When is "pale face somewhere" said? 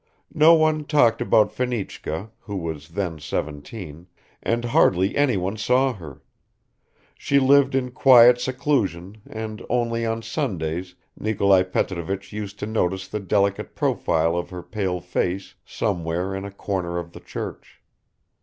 14.63-16.33